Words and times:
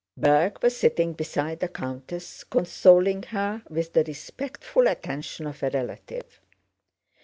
Berg 0.17 0.63
was 0.63 0.75
sitting 0.75 1.13
beside 1.13 1.59
the 1.59 1.67
countess 1.67 2.43
consoling 2.43 3.21
her 3.21 3.61
with 3.69 3.93
the 3.93 4.03
respectful 4.05 4.87
attention 4.87 5.45
of 5.45 5.61
a 5.61 5.69
relative. 5.69 6.39